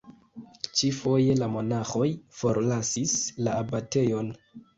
Ĉi-foje, 0.79 1.35
la 1.41 1.49
monaĥoj 1.57 2.07
forlasis 2.41 3.15
la 3.49 3.55
abatejon. 3.67 4.35